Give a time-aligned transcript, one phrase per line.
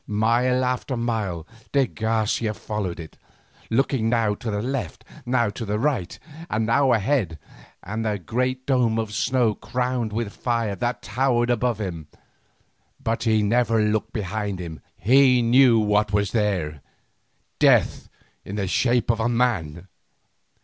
[0.07, 3.19] Mile after mile de Garcia followed it,
[3.69, 6.17] looking now to the left, now to the right,
[6.49, 7.37] and now ahead
[7.83, 12.07] at the great dome of snow crowned with fire that towered above him.
[12.99, 18.09] But he never looked behind him; he knew what was there—death
[18.43, 19.87] in the shape of a man!